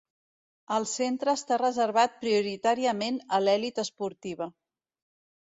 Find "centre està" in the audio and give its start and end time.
0.91-1.59